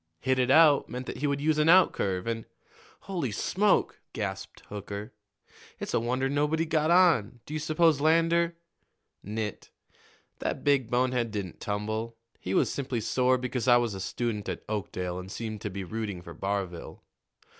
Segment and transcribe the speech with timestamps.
[0.19, 2.45] 'Hit it out,' meant that he would use an outcurve, and"
[3.01, 5.13] "Holy smoke!" gasped Hooker.
[5.79, 7.39] "It's a wonder nobody got on.
[7.45, 8.55] Do you suppose Lander"
[9.37, 9.69] "Nit.
[10.39, 12.17] That big bonehead didn't tumble.
[12.39, 15.83] He was simply sore because I was a student at Oakdale and seemed to be
[15.83, 17.03] rooting for Barville.